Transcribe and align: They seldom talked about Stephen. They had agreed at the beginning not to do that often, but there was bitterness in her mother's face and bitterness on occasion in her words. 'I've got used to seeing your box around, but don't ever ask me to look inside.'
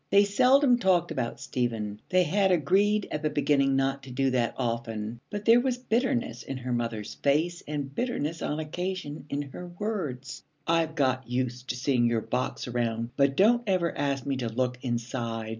They 0.09 0.23
seldom 0.23 0.79
talked 0.79 1.11
about 1.11 1.39
Stephen. 1.39 2.01
They 2.09 2.23
had 2.23 2.51
agreed 2.51 3.07
at 3.11 3.21
the 3.21 3.29
beginning 3.29 3.75
not 3.75 4.01
to 4.01 4.09
do 4.09 4.31
that 4.31 4.55
often, 4.57 5.19
but 5.29 5.45
there 5.45 5.59
was 5.59 5.77
bitterness 5.77 6.41
in 6.41 6.57
her 6.57 6.73
mother's 6.73 7.13
face 7.13 7.61
and 7.67 7.93
bitterness 7.93 8.41
on 8.41 8.59
occasion 8.59 9.25
in 9.29 9.43
her 9.51 9.67
words. 9.67 10.41
'I've 10.65 10.95
got 10.95 11.29
used 11.29 11.67
to 11.69 11.75
seeing 11.75 12.07
your 12.07 12.21
box 12.21 12.67
around, 12.67 13.11
but 13.15 13.37
don't 13.37 13.61
ever 13.67 13.95
ask 13.95 14.25
me 14.25 14.37
to 14.37 14.49
look 14.49 14.79
inside.' 14.83 15.49